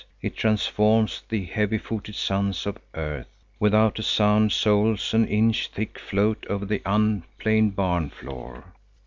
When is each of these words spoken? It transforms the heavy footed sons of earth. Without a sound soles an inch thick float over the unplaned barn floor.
It 0.19 0.35
transforms 0.35 1.21
the 1.29 1.45
heavy 1.45 1.77
footed 1.77 2.15
sons 2.15 2.65
of 2.65 2.79
earth. 2.95 3.27
Without 3.59 3.99
a 3.99 4.01
sound 4.01 4.51
soles 4.51 5.13
an 5.13 5.27
inch 5.27 5.67
thick 5.71 5.99
float 5.99 6.43
over 6.49 6.65
the 6.65 6.81
unplaned 6.87 7.75
barn 7.75 8.09
floor. 8.09 8.63